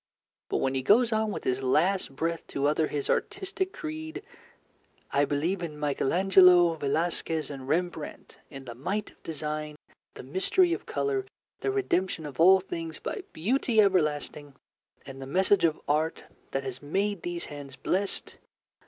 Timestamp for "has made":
16.63-17.21